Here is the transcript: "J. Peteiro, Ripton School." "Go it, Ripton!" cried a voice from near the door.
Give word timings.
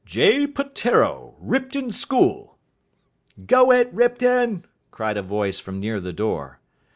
"J. 0.03 0.47
Peteiro, 0.47 1.35
Ripton 1.39 1.91
School." 1.91 2.57
"Go 3.45 3.69
it, 3.69 3.87
Ripton!" 3.93 4.65
cried 4.89 5.15
a 5.17 5.21
voice 5.21 5.59
from 5.59 5.79
near 5.79 5.99
the 5.99 6.11
door. 6.11 6.57